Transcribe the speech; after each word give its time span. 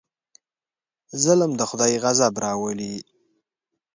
ظلم 1.23 1.51
د 1.59 1.61
خدای 1.69 1.93
غضب 2.03 2.33
راولي. 2.45 2.95